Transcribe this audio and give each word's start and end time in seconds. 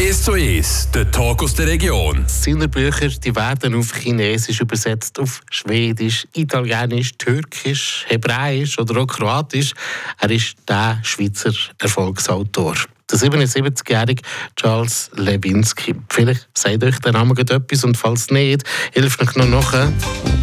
1 0.00 0.22
zu 0.22 0.32
1, 0.32 0.88
der 0.94 1.10
Talk 1.10 1.42
aus 1.42 1.52
der 1.52 1.66
Region. 1.66 2.24
Seine 2.26 2.68
Bücher 2.68 3.08
die 3.08 3.36
werden 3.36 3.74
auf 3.74 3.94
Chinesisch 3.94 4.62
übersetzt, 4.62 5.18
auf 5.18 5.42
Schwedisch, 5.50 6.26
Italienisch, 6.32 7.12
Türkisch, 7.18 8.06
Hebräisch 8.08 8.78
oder 8.78 9.02
auch 9.02 9.06
Kroatisch. 9.06 9.74
Er 10.18 10.30
ist 10.30 10.56
der 10.66 11.00
Schweizer 11.02 11.52
Erfolgsautor. 11.78 12.76
Der 13.10 13.18
77-jährige 13.18 14.22
Charles 14.56 15.10
Lewinsky. 15.16 15.94
Vielleicht 16.08 16.48
sagt 16.54 16.82
euch 16.82 16.98
der 17.00 17.12
Name 17.12 17.38
etwas 17.38 17.84
und 17.84 17.98
falls 17.98 18.30
nicht, 18.30 18.64
hilft 18.92 19.20
euch 19.20 19.36
noch 19.36 19.48
nachher 19.48 19.92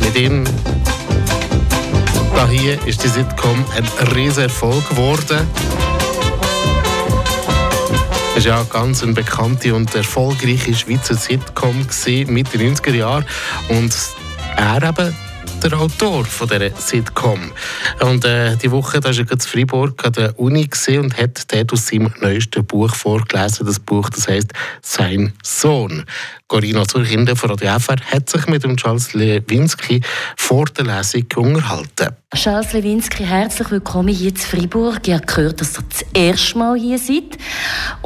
mit 0.02 0.16
ihm. 0.16 0.44
Da 2.36 2.48
hier 2.48 2.78
ist 2.86 3.04
die 3.04 3.08
Sitcom 3.08 3.66
ein 3.76 3.88
riesiger 4.14 4.44
Erfolg 4.44 4.88
geworden. 4.88 5.48
Es 8.38 8.46
war 8.46 8.58
ja 8.60 8.64
ganz 8.70 9.02
eine 9.02 9.14
bekannte 9.14 9.74
und 9.74 9.96
erfolgreiche 9.96 10.72
Schweizer 10.76 11.16
Sitcom 11.16 11.88
Mitte 12.28 12.58
der 12.60 12.70
90er 12.70 12.94
Jahre. 12.94 13.26
Und 13.68 13.92
er 14.58 14.84
eben 14.84 15.16
der 15.64 15.74
Autor 15.74 16.24
von 16.24 16.48
dieser 16.48 16.70
Sitcom. 16.76 17.52
Und 18.00 18.26
äh, 18.26 18.56
die 18.58 18.70
Woche 18.70 19.00
da 19.00 19.10
war 19.10 19.18
er 19.18 19.32
in 19.32 19.40
Freiburg 19.40 20.06
an 20.06 20.14
der 20.14 20.40
Uni 20.40 20.70
und 21.00 21.18
hat 21.18 21.52
dort 21.52 21.74
aus 21.74 21.88
seinem 21.88 22.14
neuesten 22.22 22.64
Buch 22.64 22.94
vorgelesen. 22.94 23.66
Das 23.66 23.80
Buch, 23.80 24.08
das 24.12 24.28
heißt 24.28 24.54
«Sein 24.84 25.34
Sohn». 25.42 26.06
Corina 26.48 26.88
Zurkinder 26.88 27.36
von 27.36 27.50
Radio 27.50 27.78
FR 27.80 27.98
hat 28.12 28.30
sich 28.30 28.48
mit 28.48 28.64
dem 28.64 28.78
Charles 28.78 29.14
Lewinsky 29.14 30.02
vor 30.38 30.66
der 30.66 30.86
Lesung 30.86 31.26
unterhalten. 31.36 32.16
Charles 32.36 32.74
Lewinsky, 32.74 33.26
herzlich 33.26 33.72
willkommen 33.72 34.14
hier 34.14 34.30
in 34.30 34.38
Freiburg. 34.38 35.08
Ich 35.08 35.14
habe 35.14 35.26
gehört, 35.26 35.60
dass 35.60 35.78
ihr 35.78 35.84
das 35.90 36.06
erste 36.14 36.58
Mal 36.58 36.78
hier 36.78 37.00
seid. 37.00 37.38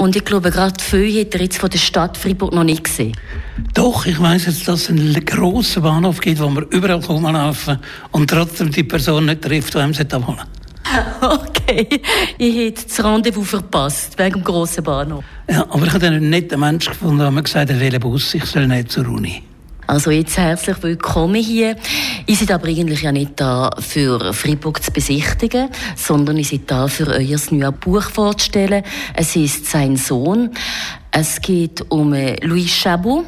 Und 0.02 0.16
ich 0.16 0.26
glaube, 0.26 0.50
gerade 0.50 0.84
viel 0.84 1.22
hat 1.22 1.36
ihr 1.36 1.42
jetzt 1.42 1.60
von 1.60 1.70
der 1.70 1.78
Stadt 1.78 2.18
Freiburg 2.18 2.54
noch 2.54 2.64
nicht 2.64 2.86
gesehen. 2.86 3.16
Doch, 3.76 4.08
ich 4.08 4.20
weiss 4.20 4.48
jetzt, 4.48 4.68
dass 4.68 4.82
es 4.82 4.90
einen 4.90 5.14
grossen 5.24 5.84
Bahnhof 5.84 6.20
gibt, 6.20 6.40
wo 6.40 6.50
man 6.50 6.64
überall 6.72 7.06
rumlaufen 7.06 7.78
und 8.10 8.28
trotzdem 8.28 8.72
die 8.72 8.84
Person 8.84 9.28
nicht 9.28 9.44
trifft, 9.44 9.76
die 9.76 9.78
einem 9.78 9.94
abholen 9.94 10.40
Okay, 11.22 12.02
ich 12.40 12.56
hätte 12.56 12.84
das 12.88 13.04
Rendezvous 13.04 13.48
verpasst, 13.48 14.18
wegen 14.18 14.40
dem 14.40 14.44
grossen 14.44 14.84
Bahnhof. 14.84 15.24
Ja, 15.48 15.68
aber 15.70 15.86
ich 15.86 15.94
habe 15.94 16.08
einen 16.08 16.32
netten 16.32 16.60
Mensch 16.60 16.88
gefunden, 16.88 17.20
der 17.20 17.30
mir 17.30 17.44
gesagt 17.44 17.70
hat, 17.70 17.80
welchen 17.80 18.00
Bus 18.00 18.34
ich 18.34 18.46
soll 18.46 18.66
nicht 18.66 18.92
zur 18.92 19.08
Uni. 19.08 19.44
Also 19.92 20.10
jetzt 20.10 20.38
herzlich 20.38 20.82
willkommen 20.84 21.44
hier. 21.44 21.76
Ich 22.26 22.40
bin 22.40 22.50
aber 22.56 22.70
eigentlich 22.70 23.02
ja 23.02 23.12
nicht 23.12 23.32
da 23.36 23.72
für 23.78 24.34
Freiburg 24.34 24.82
zu 24.82 24.90
besichtigen, 24.90 25.68
sondern 25.98 26.38
ich 26.38 26.52
bin 26.52 26.62
da 26.66 26.88
für 26.88 27.08
euer 27.08 27.38
neues 27.50 27.74
Buch 27.78 28.04
vorzustellen. 28.04 28.86
Es 29.14 29.36
ist 29.36 29.66
«Sein 29.66 29.98
Sohn». 29.98 30.52
Es 31.12 31.42
geht 31.42 31.92
um 31.92 32.14
äh, 32.14 32.38
Louis 32.42 32.72
Chabot. 32.72 33.26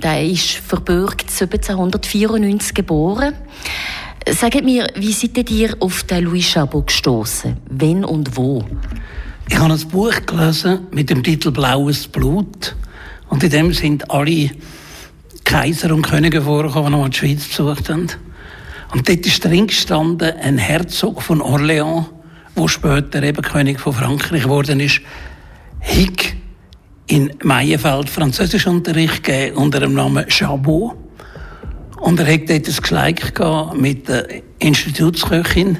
Der 0.00 0.22
ist 0.22 0.50
verbürgt 0.50 1.28
1794 1.28 2.72
geboren. 2.72 3.34
Sagt 4.28 4.62
mir, 4.62 4.86
wie 4.94 5.12
seid 5.12 5.50
ihr 5.50 5.74
auf 5.80 6.04
den 6.04 6.22
Louis 6.22 6.52
Chabot 6.52 6.86
gestoßen? 6.86 7.56
Wenn 7.68 8.04
und 8.04 8.36
wo? 8.36 8.64
Ich 9.48 9.58
habe 9.58 9.74
ein 9.74 9.88
Buch 9.88 10.14
gelesen 10.24 10.86
mit 10.92 11.10
dem 11.10 11.24
Titel 11.24 11.50
Blaues 11.50 12.06
Blut. 12.06 12.76
Und 13.28 13.42
in 13.42 13.50
dem 13.50 13.72
sind 13.72 14.08
alle 14.08 14.50
Kaiser 15.50 15.92
und 15.92 16.02
Könige 16.02 16.42
vorgekommen, 16.42 17.02
die 17.02 17.10
die 17.10 17.16
Schweiz 17.16 17.48
besucht 17.48 17.88
haben. 17.90 18.06
Und 18.92 19.08
dort 19.08 19.26
ist 19.26 19.44
drin 19.44 19.66
gestanden 19.66 20.32
ein 20.40 20.58
Herzog 20.58 21.20
von 21.22 21.42
Orléans, 21.42 22.04
der 22.56 22.68
später 22.68 23.20
eben 23.20 23.42
König 23.42 23.80
von 23.80 23.92
Frankreich 23.92 24.44
geworden 24.44 24.78
ist. 24.78 25.00
Hick 25.80 26.36
in 27.08 27.32
Meienfeld 27.42 28.08
Französischunterricht 28.08 29.24
gegeben 29.24 29.56
unter 29.56 29.80
dem 29.80 29.94
Namen 29.94 30.24
Chabot. 30.28 30.96
Und 31.96 32.20
er 32.20 32.32
hat 32.32 32.48
dort 32.48 32.68
ein 32.68 32.76
Gespräch 32.76 33.74
mit 33.74 34.06
der 34.06 34.28
Institutsköchin. 34.60 35.78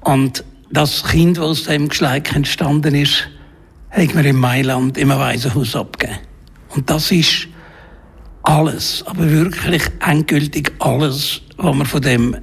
Und 0.00 0.44
das 0.70 1.04
Kind, 1.04 1.36
das 1.36 1.44
aus 1.44 1.64
diesem 1.64 1.90
Gespräch 1.90 2.34
entstanden 2.34 2.94
ist, 2.94 3.28
hat 3.90 4.14
mir 4.14 4.24
in 4.24 4.36
Mailand 4.36 4.96
im 4.96 5.10
Waisenhaus 5.10 5.76
abgegeben. 5.76 6.20
Und 6.70 6.88
das 6.88 7.10
ist 7.10 7.48
alles, 8.46 9.02
aber 9.06 9.28
wirklich 9.28 9.82
endgültig 10.06 10.72
alles, 10.78 11.40
was 11.56 11.74
man 11.74 11.86
von 11.86 12.00
dem 12.00 12.36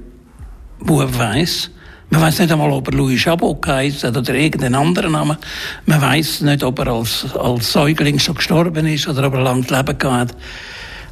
Buch 0.80 1.06
weiss. 1.16 1.70
Man 2.10 2.20
weiß 2.20 2.40
nicht 2.40 2.52
einmal, 2.52 2.70
ob 2.70 2.88
er 2.88 2.94
Louis 2.94 3.20
Chabot 3.20 3.66
heisst 3.66 4.04
oder 4.04 4.34
irgendeinen 4.34 4.74
anderen 4.74 5.12
Namen. 5.12 5.38
Man 5.86 6.00
weiß 6.00 6.42
nicht, 6.42 6.62
ob 6.62 6.78
er 6.80 6.88
als, 6.88 7.34
als 7.34 7.72
Säugling 7.72 8.18
schon 8.18 8.34
gestorben 8.34 8.86
ist 8.86 9.08
oder 9.08 9.26
ob 9.26 9.34
er 9.34 9.40
lange 9.40 9.62
Leben 9.62 9.98
gehabt 9.98 10.32
hat. 10.32 10.36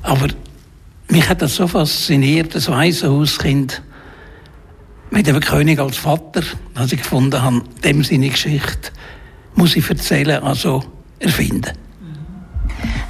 Aber 0.02 0.28
mich 1.08 1.28
hat 1.28 1.40
das 1.40 1.56
so 1.56 1.66
fasziniert, 1.66 2.54
das 2.54 2.68
Waisenhauskind 2.68 3.82
mit 5.10 5.26
dem 5.26 5.40
König 5.40 5.78
als 5.78 5.96
Vater, 5.96 6.42
dass 6.74 6.92
ich 6.92 7.00
gefunden 7.00 7.42
habe, 7.42 7.62
dem 7.82 8.04
seine 8.04 8.28
Geschichte 8.28 8.92
muss 9.54 9.76
ich 9.76 9.88
erzählen, 9.88 10.42
also 10.42 10.82
erfinden. 11.18 11.72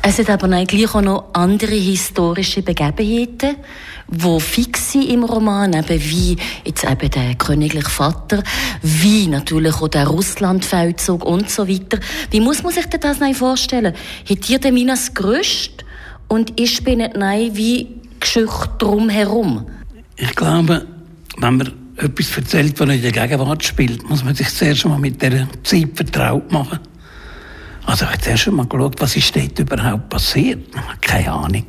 Es 0.05 0.19
hat 0.19 0.31
aber 0.31 0.53
eigentlich 0.53 0.93
auch 0.93 1.01
noch 1.01 1.29
andere 1.33 1.77
historische 1.77 2.63
Begebenheiten, 2.63 3.55
die 4.09 4.41
fix 4.41 4.93
sind 4.93 5.09
im 5.09 5.23
Roman, 5.23 5.73
eben 5.73 6.03
wie 6.03 6.37
jetzt 6.65 6.85
eben 6.85 7.09
der 7.09 7.37
königliche 7.37 7.89
Vater, 7.89 8.43
wie 8.83 9.29
natürlich 9.29 9.77
auch 9.77 9.87
der 9.87 10.09
Russlandfeldzug 10.09 11.25
und 11.25 11.49
so 11.49 11.69
weiter. 11.69 12.01
Wie 12.31 12.41
muss 12.41 12.65
man 12.65 12.73
sich 12.73 12.87
das 12.87 13.19
vorstellen? 13.39 13.95
Hat 14.29 14.51
ihr 14.51 14.59
den 14.59 14.75
Minas 14.75 15.15
gerüstet 15.15 15.85
und 16.27 16.59
ich 16.61 16.75
spinne 16.75 17.13
nein 17.17 17.51
wie 17.55 18.01
Geschichte 18.19 18.71
drumherum? 18.79 19.67
Ich 20.17 20.35
glaube, 20.35 20.85
wenn 21.39 21.57
man 21.57 21.73
etwas 21.97 22.37
erzählt, 22.37 22.79
was 22.81 22.91
in 22.91 23.03
der 23.03 23.13
Gegenwart 23.13 23.63
spielt, 23.63 24.09
muss 24.09 24.25
man 24.25 24.35
sich 24.35 24.49
zuerst 24.49 24.85
mal 24.85 24.99
mit 24.99 25.23
der 25.23 25.47
Zeit 25.63 25.91
vertraut 25.95 26.51
machen. 26.51 26.81
Also 27.85 28.05
ich 28.05 28.11
habe 28.11 28.21
zuerst 28.21 28.47
mal 28.53 28.67
geschaut, 28.67 29.01
was 29.01 29.17
ist 29.17 29.35
dort 29.35 29.59
überhaupt 29.59 30.09
passiert. 30.09 30.69
Keine 31.01 31.33
Ahnung. 31.33 31.67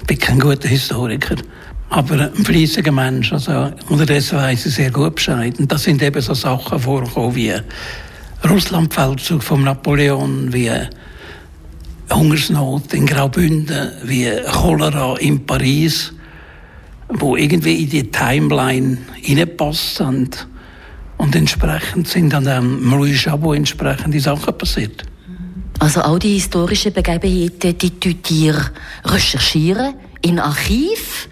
Ich 0.00 0.06
bin 0.06 0.18
kein 0.18 0.38
guter 0.38 0.68
Historiker. 0.68 1.36
Aber 1.90 2.20
ein 2.20 2.44
fleissiger 2.44 2.92
Mensch. 2.92 3.32
Also, 3.32 3.72
unterdessen 3.88 4.38
weiss 4.38 4.66
ich 4.66 4.74
sehr 4.74 4.90
gut 4.90 5.16
Bescheid. 5.16 5.58
Und 5.58 5.70
da 5.70 5.78
sind 5.78 6.02
eben 6.02 6.20
so 6.20 6.34
Sachen 6.34 6.78
vorgekommen 6.78 7.34
wie 7.34 7.52
Russlandfeldzug 8.48 9.42
von 9.42 9.64
Napoleon, 9.64 10.52
wie 10.52 10.70
Hungersnot 12.12 12.92
in 12.94 13.06
Graubünden, 13.06 13.90
wie 14.04 14.30
Cholera 14.50 15.16
in 15.18 15.46
Paris, 15.46 16.12
wo 17.08 17.36
irgendwie 17.36 17.84
in 17.84 17.90
die 17.90 18.10
Timeline 18.10 18.98
hineingepasst 19.14 19.96
sind. 19.96 20.46
Und 21.16 21.34
entsprechend 21.36 22.08
sind 22.08 22.32
dann 22.32 22.46
ähm, 22.46 22.90
Louis 22.90 23.18
Chabot 23.20 23.56
entsprechende 23.56 24.20
Sachen 24.20 24.58
passiert. 24.58 25.04
Also 25.78 26.00
all 26.00 26.18
die 26.18 26.34
historischen 26.34 26.92
Begebenheiten, 26.92 27.76
die 27.76 27.98
tut 27.98 28.30
ihr 28.30 28.54
recherchieren 29.04 29.94
in 30.22 30.38
Archiv, 30.38 31.28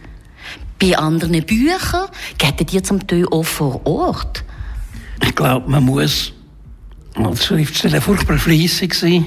bei 0.80 0.98
anderen 0.98 1.44
Büchern, 1.44 2.08
geht 2.38 2.72
ihr 2.72 2.82
zum 2.82 3.06
Teil 3.06 3.26
auch 3.30 3.44
vor 3.44 3.86
Ort? 3.86 4.44
Ich 5.24 5.34
glaube, 5.34 5.70
man 5.70 5.84
muss 5.84 6.32
als 7.14 7.46
Schriftsteller 7.46 8.00
furchtbar 8.00 8.38
fleissig 8.38 8.94
sein 8.94 9.26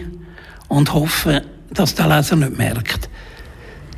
und 0.68 0.94
hoffen, 0.94 1.42
dass 1.72 1.96
der 1.96 2.08
Leser 2.08 2.36
nicht 2.36 2.58
merkt. 2.58 3.10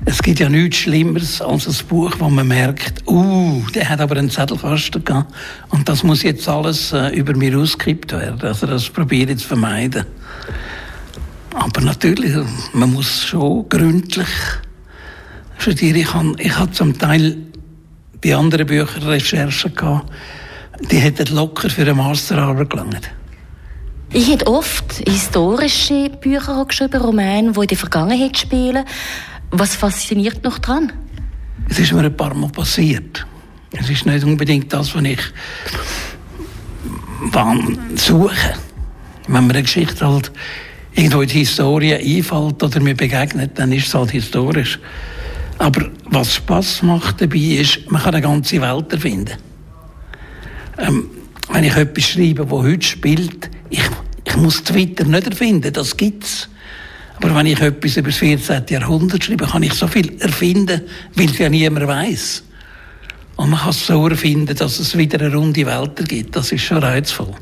Es 0.06 0.22
gibt 0.22 0.40
ja 0.40 0.48
nichts 0.48 0.78
Schlimmeres 0.78 1.42
als 1.42 1.68
ein 1.68 1.88
Buch, 1.88 2.14
wo 2.20 2.30
man 2.30 2.48
merkt, 2.48 3.04
uh, 3.08 3.64
der 3.74 3.90
hat 3.90 4.00
aber 4.00 4.18
einen 4.18 4.30
Zettelkasten 4.30 5.04
gehabt 5.04 5.34
und 5.70 5.90
das 5.90 6.04
muss 6.04 6.22
jetzt 6.22 6.48
alles 6.48 6.94
äh, 6.94 7.10
über 7.10 7.36
mir 7.36 7.58
ausgekippt 7.58 8.12
werden. 8.12 8.42
Also 8.42 8.68
das 8.68 8.88
probiere 8.90 9.32
ich 9.32 9.40
zu 9.40 9.48
vermeiden. 9.48 10.06
Aber 11.58 11.82
natürlich, 11.82 12.36
man 12.74 12.94
muss 12.94 13.24
schon 13.26 13.68
gründlich 13.68 14.28
studieren. 15.58 15.96
Ich 15.96 16.14
habe, 16.14 16.36
ich 16.38 16.56
habe 16.56 16.72
zum 16.72 16.96
Teil 16.98 17.36
bei 18.22 18.36
anderen 18.36 18.68
Büchern 18.68 19.04
Recherchen 19.04 19.74
gehabt, 19.74 20.12
die 20.92 20.98
hätten 20.98 21.36
locker 21.36 21.70
für 21.72 21.82
eine 21.82 21.96
Masterarbeit 21.96 22.70
gelangt. 22.70 23.10
Ich 24.14 24.32
habe 24.32 24.46
oft 24.46 25.02
historische 25.08 26.12
Bücher 26.22 26.64
geschrieben, 26.64 27.02
Romane, 27.02 27.52
die 27.52 27.60
in 27.60 27.68
der 27.68 27.78
Vergangenheit 27.78 28.38
spielen. 28.38 28.86
Was 29.50 29.76
fasziniert 29.76 30.44
noch 30.44 30.60
daran? 30.60 30.94
Es 31.70 31.80
ist 31.80 31.92
mir 31.92 32.06
ein 32.06 32.16
paar 32.16 32.36
Mal 32.36 32.50
passiert. 32.50 33.26
Es 33.72 33.90
ist 33.90 34.06
nicht 34.06 34.24
unbedingt 34.24 34.72
das, 34.72 34.94
was 34.94 35.04
ich 35.04 35.20
suche. 37.96 38.54
Wenn 39.28 39.48
man 39.48 39.52
eine 39.52 39.64
Geschichte 39.64 40.08
halt 40.08 40.32
irgendwo 40.98 41.22
in 41.22 41.30
die 41.30 41.40
Historie 41.40 41.94
einfällt 41.94 42.62
oder 42.62 42.80
mir 42.80 42.96
begegnet, 42.96 43.52
dann 43.56 43.72
ist 43.72 43.88
es 43.88 43.94
halt 43.94 44.12
historisch. 44.12 44.80
Aber 45.60 45.90
was 46.06 46.36
Spaß 46.36 46.84
macht 46.84 47.22
dabei 47.22 47.38
ist, 47.38 47.90
man 47.90 48.02
kann 48.02 48.16
eine 48.16 48.22
ganze 48.22 48.62
Welt 48.62 48.92
erfinden. 48.92 49.38
Ähm, 50.78 51.10
wenn 51.52 51.64
ich 51.64 51.76
etwas 51.76 52.04
schreibe, 52.04 52.46
das 52.46 52.52
heute 52.52 52.86
spielt, 52.86 53.50
ich, 53.70 53.82
Ich 54.28 54.36
muss 54.36 54.64
Twitter 54.64 55.06
nicht 55.06 55.28
erfinden, 55.28 55.72
das 55.72 55.96
gibt's. 55.96 56.50
Aber 57.16 57.34
wenn 57.34 57.46
ich 57.46 57.60
etwas 57.60 57.98
über 57.98 58.10
das 58.10 58.18
14. 58.18 58.64
Jahrhundert 58.70 59.24
schreibe, 59.24 59.46
kann 59.46 59.64
ich 59.64 59.74
so 59.74 59.88
viel 59.88 60.22
erfinden, 60.22 60.82
weil 61.16 61.30
es 61.30 61.38
ja 61.38 61.50
niemand 61.50 61.88
weiß. 61.88 62.44
Und 63.38 63.52
man 63.52 63.60
kann 63.60 63.70
es 63.70 63.88
so 63.88 64.08
erfinden, 64.08 64.56
dass 64.56 64.80
es 64.80 64.98
wieder 64.98 65.20
eine 65.20 65.34
runde 65.34 65.66
Welt 65.66 66.10
gibt. 66.10 66.36
Das 66.36 66.52
ist 66.52 66.64
schon 66.64 66.80
reizvoll. 66.80 67.34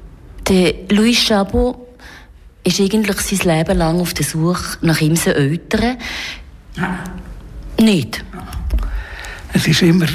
Der 0.48 0.76
Louis 0.90 1.18
Chabot 1.18 1.85
ist 2.66 2.80
eigentlich 2.82 3.18
sein 3.18 3.58
Leben 3.58 3.78
lang 3.78 4.02
auf 4.02 4.14
der 4.14 4.26
Suche 4.26 4.78
nach 4.82 5.00
ihm 5.00 5.16
Eltern. 5.16 5.98
Nicht. 7.80 8.26
Es 9.54 9.68
ist 9.68 9.82
immer, 9.84 10.08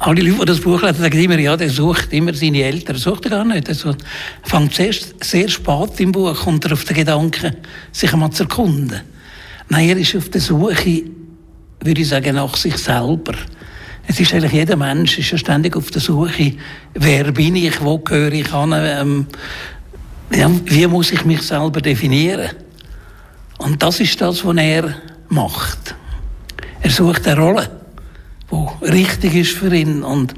alle 0.00 0.22
Leute, 0.22 0.40
die 0.40 0.44
das 0.46 0.60
Buch 0.60 0.82
lesen, 0.82 1.02
sagen 1.02 1.18
immer, 1.18 1.38
ja, 1.38 1.56
der 1.56 1.70
sucht 1.70 2.12
immer 2.12 2.34
seine 2.34 2.62
Eltern. 2.64 2.96
Er 2.96 3.00
sucht 3.00 3.24
er 3.26 3.30
gar 3.30 3.44
nicht. 3.44 3.68
Er 3.68 3.96
fängt 4.42 4.74
zuerst 4.74 5.24
sehr 5.24 5.48
spät 5.48 6.00
im 6.00 6.12
Buch, 6.12 6.34
kommt 6.34 6.70
auf 6.70 6.84
den 6.84 6.96
Gedanken, 6.96 7.56
sich 7.92 8.12
einmal 8.12 8.30
zu 8.30 8.42
erkunden. 8.42 9.00
Nein, 9.68 9.88
er 9.88 9.96
ist 9.96 10.16
auf 10.16 10.28
der 10.28 10.40
Suche, 10.40 11.04
würde 11.80 12.00
ich 12.00 12.08
sagen, 12.08 12.34
nach 12.34 12.56
sich 12.56 12.76
selber. 12.76 13.34
Es 14.06 14.20
ist 14.20 14.34
eigentlich 14.34 14.52
jeder 14.52 14.76
Mensch 14.76 15.18
ist 15.18 15.30
ja 15.30 15.38
ständig 15.38 15.76
auf 15.76 15.90
der 15.90 16.02
Suche, 16.02 16.52
wer 16.92 17.32
bin 17.32 17.56
ich, 17.56 17.80
wo 17.80 17.98
gehöre 17.98 18.32
ich 18.32 18.52
an, 18.52 18.74
ähm, 18.76 19.26
wie 20.66 20.86
muss 20.86 21.12
ich 21.12 21.24
mich 21.24 21.42
selber 21.42 21.80
definieren? 21.80 22.50
Und 23.58 23.82
das 23.82 24.00
ist 24.00 24.20
das, 24.20 24.44
was 24.44 24.56
er 24.56 24.94
macht. 25.28 25.94
Er 26.82 26.90
sucht 26.90 27.26
eine 27.26 27.40
Rolle, 27.40 27.70
die 28.50 28.86
richtig 28.86 29.34
ist 29.34 29.56
für 29.56 29.74
ihn 29.74 30.02
und 30.02 30.34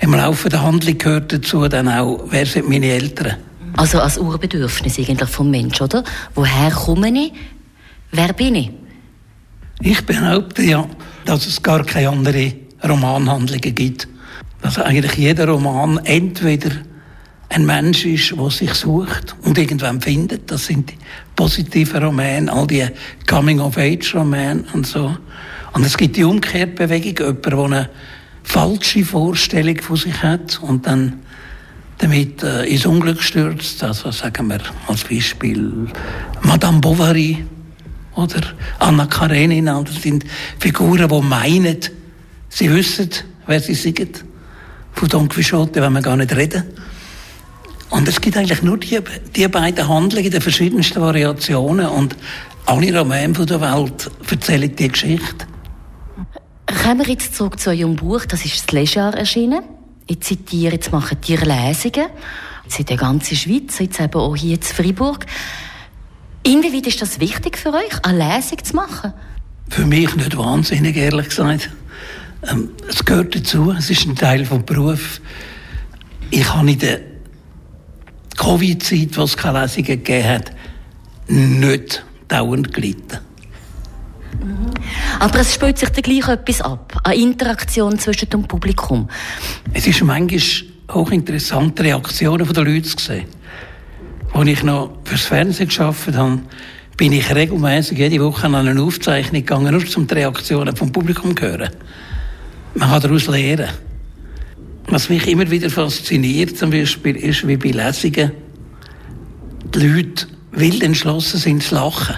im 0.00 0.14
Laufe 0.14 0.48
der 0.48 0.62
Handlung 0.62 0.98
gehört 0.98 1.32
dazu 1.32 1.66
dann 1.68 1.88
auch, 1.88 2.24
wer 2.28 2.44
sind 2.44 2.68
meine 2.68 2.86
Eltern. 2.86 3.36
Also 3.76 4.00
als 4.00 4.18
Urbedürfnis 4.18 4.98
eigentlich 4.98 5.28
vom 5.28 5.50
Menschen, 5.50 5.84
oder? 5.84 6.04
Woher 6.34 6.70
komme 6.70 7.08
ich? 7.08 7.32
Wer 8.10 8.32
bin 8.32 8.54
ich? 8.56 8.70
Ich 9.80 10.04
behaupte 10.04 10.62
ja, 10.62 10.86
dass 11.24 11.46
es 11.46 11.62
gar 11.62 11.84
keine 11.84 12.10
andere 12.10 12.52
Romanhandlungen 12.86 13.74
gibt. 13.74 14.08
Dass 14.60 14.78
eigentlich 14.78 15.14
jeder 15.14 15.48
Roman 15.48 15.98
entweder 16.04 16.70
ein 17.52 17.66
Mensch 17.66 18.06
ist, 18.06 18.32
der 18.36 18.50
sich 18.50 18.72
sucht 18.74 19.36
und 19.42 19.58
irgendwann 19.58 20.00
findet. 20.00 20.50
Das 20.50 20.66
sind 20.66 20.90
die 20.90 20.96
positiven 21.36 22.02
Romane, 22.02 22.50
all 22.52 22.66
die 22.66 22.86
Coming-of-Age-Romane 23.28 24.64
und 24.72 24.86
so. 24.86 25.16
Und 25.72 25.84
es 25.84 25.96
gibt 25.96 26.16
die 26.16 26.24
Umkehrbewegung, 26.24 27.14
jemand, 27.18 27.46
der 27.46 27.58
eine 27.58 27.90
falsche 28.42 29.04
Vorstellung 29.04 29.80
von 29.80 29.96
sich 29.96 30.22
hat 30.22 30.60
und 30.62 30.86
dann 30.86 31.20
damit 31.98 32.42
äh, 32.42 32.64
ins 32.64 32.86
Unglück 32.86 33.22
stürzt. 33.22 33.82
Also 33.84 34.10
sagen 34.10 34.48
wir 34.48 34.60
als 34.88 35.04
Beispiel 35.04 35.88
Madame 36.42 36.80
Bovary 36.80 37.44
oder 38.14 38.40
Anna 38.78 39.06
Karenina. 39.06 39.82
Das 39.82 40.02
sind 40.02 40.24
Figuren, 40.58 41.08
die 41.08 41.20
meinen, 41.22 41.78
sie 42.48 42.74
wissen, 42.74 43.10
wer 43.46 43.60
sie 43.60 43.74
sind. 43.74 44.24
Von 44.94 45.08
Don 45.08 45.28
Quixote 45.28 45.80
wenn 45.80 45.92
wir 45.92 46.02
gar 46.02 46.16
nicht 46.16 46.34
reden. 46.34 46.64
Und 47.92 48.08
es 48.08 48.22
gibt 48.22 48.38
eigentlich 48.38 48.62
nur 48.62 48.78
die, 48.78 48.98
die 49.36 49.46
beiden 49.48 49.86
Handlungen 49.86 50.24
in 50.24 50.30
den 50.30 50.40
verschiedensten 50.40 51.02
Variationen 51.02 51.86
und 51.86 52.16
alle 52.64 52.98
Romane 52.98 53.34
der 53.34 53.60
Welt 53.60 54.10
erzählen 54.30 54.74
die 54.74 54.88
Geschichte. 54.88 55.46
Kommen 56.82 57.00
wir 57.00 57.12
jetzt 57.12 57.34
zurück 57.36 57.60
zu 57.60 57.68
eurem 57.68 57.96
Buch, 57.96 58.24
das 58.24 58.46
ist 58.46 58.64
das 58.64 58.72
Lejar 58.72 59.14
erschienen. 59.14 59.62
Ich 60.06 60.20
zitiere, 60.20 60.72
jetzt 60.72 60.90
machen 60.90 61.18
die 61.26 61.36
Lesungen. 61.36 62.08
Jetzt 62.64 62.78
in 62.78 62.86
der 62.86 62.96
ganzen 62.96 63.36
Schweiz, 63.36 63.78
jetzt 63.78 64.00
eben 64.00 64.14
auch 64.14 64.36
hier 64.36 64.56
in 64.56 64.62
Freiburg. 64.62 65.26
Inwieweit 66.44 66.86
ist 66.86 67.02
das 67.02 67.20
wichtig 67.20 67.58
für 67.58 67.74
euch, 67.74 68.04
eine 68.04 68.36
Lesung 68.36 68.64
zu 68.64 68.74
machen? 68.74 69.12
Für 69.68 69.84
mich 69.84 70.16
nicht 70.16 70.36
wahnsinnig, 70.36 70.96
ehrlich 70.96 71.28
gesagt. 71.28 71.68
Ähm, 72.50 72.70
es 72.88 73.04
gehört 73.04 73.36
dazu, 73.36 73.70
es 73.78 73.90
ist 73.90 74.06
ein 74.06 74.16
Teil 74.16 74.44
des 74.44 74.62
Berufs. 74.64 75.20
Ich 76.30 76.52
habe 76.54 76.70
in 76.70 76.78
der 76.78 77.11
Covid-Zeit, 78.36 79.16
wo 79.16 79.22
es 79.22 79.36
keine 79.36 79.62
Lesungen 79.62 79.86
gegeben 79.86 80.28
hat, 80.28 80.52
nicht 81.28 82.04
dauernd 82.28 82.72
gelitten. 82.72 83.18
Aber 85.20 85.40
es 85.40 85.54
spielt 85.54 85.78
sich 85.78 85.88
dann 85.90 86.02
gleich 86.02 86.28
etwas 86.28 86.60
ab, 86.62 87.00
eine 87.04 87.16
Interaktion 87.16 87.98
zwischen 87.98 88.30
dem 88.30 88.44
Publikum. 88.44 89.08
Es 89.72 89.86
ist 89.86 90.02
manchmal 90.02 90.40
hochinteressante 90.90 91.84
Reaktionen 91.84 92.50
der 92.50 92.64
Leute 92.64 92.82
zu 92.82 93.04
sehen. 93.04 93.26
Als 94.32 94.48
ich 94.48 94.62
noch 94.62 94.98
fürs 95.04 95.22
Fernsehen 95.22 95.68
gearbeitet 95.68 96.16
habe, 96.16 96.40
bin 96.96 97.12
ich 97.12 97.34
regelmäßig 97.34 97.98
jede 97.98 98.24
Woche 98.24 98.46
an 98.46 98.54
eine 98.54 98.80
Aufzeichnung 98.80 99.42
gegangen, 99.42 99.72
nur 99.72 99.96
um 99.96 100.06
die 100.06 100.14
Reaktionen 100.14 100.74
vom 100.74 100.90
Publikum 100.90 101.36
zu 101.36 101.42
hören. 101.42 101.70
Man 102.74 102.90
kann 102.90 103.02
daraus 103.02 103.26
lernen. 103.26 103.68
Was 104.92 105.08
mich 105.08 105.26
immer 105.26 105.50
wieder 105.50 105.70
fasziniert, 105.70 106.58
zum 106.58 106.68
Beispiel, 106.68 107.16
ist, 107.16 107.48
wie 107.48 107.56
bei 107.56 107.70
Lesungen 107.70 108.32
die 109.74 109.86
Leute 109.86 110.26
wild 110.50 110.82
entschlossen 110.82 111.40
sind 111.40 111.62
zu 111.62 111.76
lachen. 111.76 112.16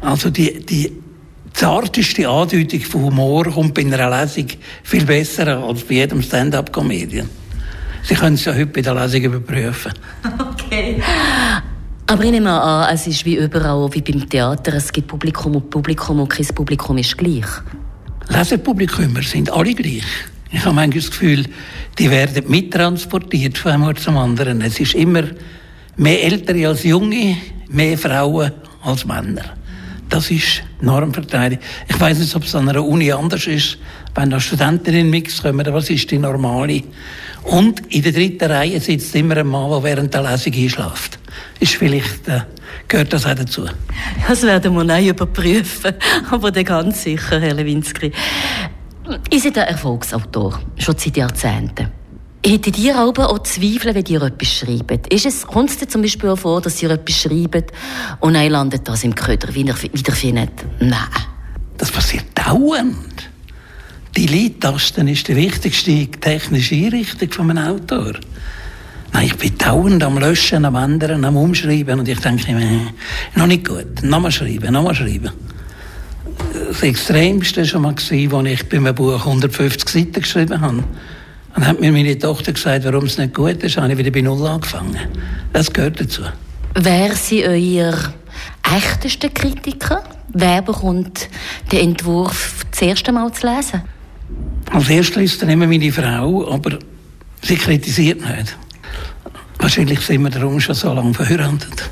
Also 0.00 0.30
die, 0.30 0.64
die 0.64 0.90
zarteste 1.52 2.26
Andeutung 2.26 2.80
von 2.80 3.02
Humor 3.02 3.44
kommt 3.44 3.74
bei 3.74 3.82
einer 3.82 4.22
Lesung 4.22 4.46
viel 4.82 5.04
besser 5.04 5.62
als 5.62 5.84
bei 5.84 5.96
jedem 5.96 6.22
Stand-up-Comedian. 6.22 7.28
Sie 8.02 8.14
können 8.14 8.36
es 8.36 8.46
ja 8.46 8.54
heute 8.54 8.66
bei 8.68 8.80
der 8.80 8.94
Lesung 8.94 9.22
überprüfen. 9.24 9.92
Okay. 10.52 11.02
Aber 12.06 12.24
ich 12.24 12.30
nehme 12.30 12.50
an, 12.50 12.94
es 12.94 13.06
ist 13.06 13.26
wie 13.26 13.36
überall, 13.36 13.92
wie 13.92 14.00
beim 14.00 14.26
Theater, 14.26 14.72
es 14.72 14.90
gibt 14.90 15.06
Publikum 15.06 15.56
und 15.56 15.68
Publikum 15.68 16.18
und 16.18 16.30
kein 16.30 16.46
Publikum 16.46 16.96
ist 16.96 17.18
gleich. 17.18 17.44
Lesepublikumer 18.30 19.20
sind 19.20 19.52
alle 19.52 19.74
gleich. 19.74 20.31
Ich 20.52 20.64
habe 20.64 20.74
manchmal 20.74 21.00
das 21.00 21.10
Gefühl, 21.10 21.46
die 21.98 22.10
werden 22.10 22.44
mittransportiert 22.48 23.56
von 23.56 23.72
einem 23.72 23.84
Ort 23.84 24.00
zum 24.00 24.18
anderen. 24.18 24.60
Es 24.60 24.78
ist 24.78 24.94
immer 24.94 25.24
mehr 25.96 26.22
Ältere 26.22 26.68
als 26.68 26.84
Junge, 26.84 27.36
mehr 27.68 27.96
Frauen 27.96 28.52
als 28.82 29.04
Männer. 29.06 29.56
Das 30.10 30.30
ist 30.30 30.62
Normverteilung. 30.82 31.58
Ich 31.88 31.98
weiß 31.98 32.18
nicht, 32.18 32.36
ob 32.36 32.44
es 32.44 32.54
an 32.54 32.68
einer 32.68 32.84
Uni 32.84 33.10
anders 33.10 33.46
ist, 33.46 33.78
wenn 34.14 34.28
da 34.28 34.38
Studenten 34.38 34.88
in 34.88 34.94
den 34.94 35.10
Mix 35.10 35.40
kommen, 35.40 35.66
was 35.72 35.88
ist 35.88 36.10
die 36.10 36.18
normale? 36.18 36.82
Und 37.44 37.80
in 37.88 38.02
der 38.02 38.12
dritten 38.12 38.50
Reihe 38.50 38.78
sitzt 38.78 39.14
immer 39.16 39.38
ein 39.38 39.46
Mann, 39.46 39.70
der 39.70 39.82
während 39.82 40.12
der 40.12 40.22
Lesung 40.22 40.52
einschläft. 40.52 41.18
Ist 41.60 41.76
vielleicht, 41.76 42.28
äh, 42.28 42.42
gehört 42.88 43.12
das 43.14 43.24
auch 43.24 43.34
dazu? 43.34 43.64
Das 44.28 44.42
werden 44.42 44.74
wir 44.74 44.94
auch 44.94 45.00
überprüfen, 45.00 45.94
aber 46.30 46.52
ganz 46.52 47.04
sicher, 47.04 47.40
Herr 47.40 47.54
Lewinsky. 47.54 48.12
Ihr 49.30 49.40
seid 49.40 49.58
ein 49.58 49.68
Erfolgsautor, 49.68 50.60
schon 50.78 50.96
seit 50.96 51.16
Jahrzehnten. 51.16 51.88
Hättet 52.44 52.78
ihr 52.78 52.96
aber 52.96 53.30
auch 53.30 53.38
Zweifel, 53.40 53.94
wenn 53.94 54.04
ihr 54.06 54.22
etwas 54.22 54.52
schreibt? 54.52 55.12
Ist 55.12 55.26
es, 55.26 55.46
kommt 55.46 55.70
es 55.70 55.78
dir 55.78 55.88
zum 55.88 56.02
Beispiel 56.02 56.30
auch 56.30 56.38
vor, 56.38 56.60
dass 56.60 56.82
ihr 56.82 56.90
etwas 56.90 57.20
schreibt 57.20 57.72
und 58.20 58.34
dann 58.34 58.50
landet 58.50 58.88
das 58.88 59.04
im 59.04 59.14
Köder, 59.14 59.54
wie 59.54 59.62
ihr 59.62 59.82
wiederfindet? 59.92 60.50
Nein. 60.80 60.98
Das 61.78 61.90
passiert 61.90 62.26
dauernd. 62.34 63.30
Die 64.16 64.26
Leadtasten 64.26 65.08
ist 65.08 65.28
die 65.28 65.36
wichtigste 65.36 66.06
technische 66.08 66.74
Einrichtung 66.74 67.30
von 67.30 67.50
einem 67.50 67.76
Autor. 67.76 68.14
Nein, 69.12 69.26
ich 69.26 69.36
bin 69.36 69.56
dauernd 69.56 70.02
am 70.02 70.18
Löschen, 70.18 70.64
am 70.64 70.74
Ändern, 70.74 71.24
am 71.24 71.36
Umschreiben 71.36 72.00
und 72.00 72.08
ich 72.08 72.18
denke 72.18 72.52
mir, 72.52 72.92
noch 73.36 73.46
nicht 73.46 73.68
gut, 73.68 74.02
nochmal 74.02 74.32
schreiben, 74.32 74.72
nochmal 74.72 74.94
schreiben 74.94 75.30
das 76.72 76.82
Extremste 76.82 77.64
schon 77.66 77.82
mal 77.82 77.94
gewesen, 77.94 78.34
als 78.34 78.48
ich 78.48 78.68
bei 78.68 78.78
einem 78.78 78.94
Buch 78.94 79.26
150 79.26 79.88
Seiten 79.88 80.20
geschrieben 80.20 80.60
habe. 80.60 80.84
Dann 81.54 81.66
hat 81.66 81.80
mir 81.80 81.92
meine 81.92 82.18
Tochter 82.18 82.52
gesagt, 82.52 82.84
warum 82.84 83.04
es 83.04 83.18
nicht 83.18 83.34
gut 83.34 83.62
ist, 83.62 83.76
habe 83.76 83.92
ich 83.92 83.98
wieder 83.98 84.10
bei 84.10 84.22
Null 84.22 84.46
angefangen. 84.46 84.96
Das 85.52 85.72
gehört 85.72 86.00
dazu. 86.00 86.22
Wer 86.74 87.14
sind 87.14 87.44
euer 87.46 87.94
echteste 88.74 89.28
Kritiker? 89.28 90.02
Wer 90.32 90.62
bekommt 90.62 91.28
den 91.70 91.90
Entwurf 91.90 92.64
das 92.70 92.80
erste 92.80 93.12
Mal 93.12 93.30
zu 93.32 93.46
lesen? 93.46 93.82
Als 94.70 94.88
erstes 94.88 95.16
liest 95.16 95.42
dann 95.42 95.50
immer 95.50 95.66
meine 95.66 95.92
Frau, 95.92 96.50
aber 96.50 96.78
sie 97.42 97.56
kritisiert 97.56 98.20
nicht. 98.20 98.56
Wahrscheinlich 99.58 100.00
sind 100.00 100.22
wir 100.22 100.30
darum 100.30 100.58
schon 100.58 100.74
so 100.74 100.92
lange 100.94 101.12
verheiratet 101.12 101.90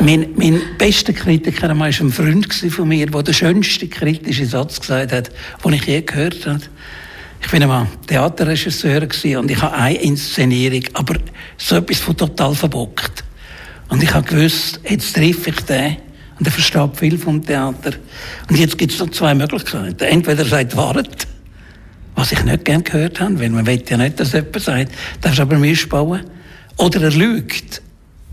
mein, 0.00 0.28
mein 0.36 0.60
bester 0.76 1.12
Kritiker 1.12 1.68
war 1.78 1.86
ein 1.86 2.10
Freund 2.10 2.52
von 2.52 2.88
mir, 2.88 3.06
der 3.06 3.22
den 3.22 3.34
schönsten 3.34 3.90
kritischen 3.90 4.46
Satz 4.46 4.80
gesagt 4.80 5.12
hat, 5.12 5.30
den 5.64 5.72
ich 5.72 5.84
je 5.84 6.02
gehört 6.02 6.46
habe. 6.46 6.60
Ich 7.40 7.52
war 7.52 7.60
einmal 7.60 7.86
Theaterregisseur 8.06 9.02
und 9.38 9.50
ich 9.50 9.62
habe 9.62 9.74
eine 9.74 9.98
Inszenierung, 9.98 10.82
aber 10.94 11.14
so 11.56 11.76
etwas 11.76 11.98
von 12.00 12.16
total 12.16 12.54
verbockt. 12.54 13.24
Und 13.88 14.02
ich 14.02 14.12
habe 14.12 14.26
gewusst, 14.26 14.80
jetzt 14.88 15.14
treffe 15.14 15.50
ich 15.50 15.60
den 15.60 15.96
und 16.38 16.46
er 16.46 16.52
versteht 16.52 16.96
viel 16.96 17.16
vom 17.16 17.44
Theater. 17.44 17.92
Und 18.48 18.58
jetzt 18.58 18.76
gibt 18.76 18.92
es 18.92 18.98
noch 18.98 19.10
zwei 19.10 19.34
Möglichkeiten. 19.34 20.04
Entweder 20.04 20.42
er 20.42 20.48
sagt, 20.48 20.76
wartet, 20.76 21.26
was 22.14 22.32
ich 22.32 22.44
nicht 22.44 22.64
gern 22.64 22.84
gehört 22.84 23.20
habe, 23.20 23.40
weil 23.40 23.50
man 23.50 23.66
will 23.66 23.82
ja 23.88 23.96
nicht, 23.96 24.18
dass 24.20 24.32
jemand 24.32 24.60
sagt, 24.60 24.92
darfst 25.20 25.40
aber 25.40 25.58
missbauen. 25.58 26.20
Oder 26.76 27.02
er 27.02 27.12
lügt. 27.12 27.82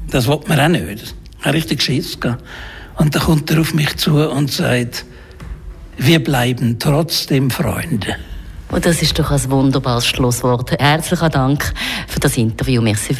das 0.09 0.27
will 0.27 0.39
man 0.47 0.59
auch 0.59 0.67
nicht. 0.67 1.15
Richtig 1.45 1.81
Schiss 1.81 2.19
gehabt. 2.19 2.43
Und 2.97 3.15
dann 3.15 3.21
kommt 3.21 3.51
er 3.51 3.61
auf 3.61 3.73
mich 3.73 3.97
zu 3.97 4.29
und 4.29 4.51
sagt, 4.51 5.05
wir 5.97 6.23
bleiben 6.23 6.77
trotzdem 6.79 7.49
Freunde. 7.51 8.15
Und 8.71 8.85
das 8.85 9.01
ist 9.01 9.17
doch 9.19 9.31
ein 9.31 9.51
wunderbares 9.51 10.07
Schlusswort. 10.07 10.71
Herzlichen 10.71 11.29
Dank 11.29 11.73
für 12.07 12.19
das 12.19 12.35
Interview. 12.35 12.81
Merci. 12.81 13.15